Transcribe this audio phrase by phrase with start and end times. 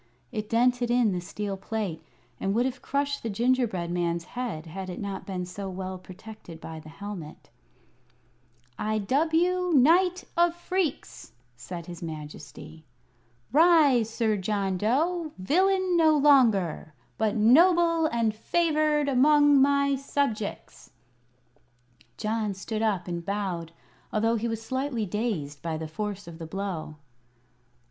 [0.31, 2.03] It dented in the steel plate,
[2.39, 6.59] and would have crushed the gingerbread man's head had it not been so well protected
[6.59, 7.51] by the helmet.
[8.79, 12.83] "I dub you Knight of Phreex," said his Majesty.
[13.51, 20.89] "Rise, Sir John Dough villain no longer, but noble and favored among my subjects!"
[22.17, 23.71] John stood up and bowed,
[24.11, 26.95] although he was slightly dazed by the force of the blow.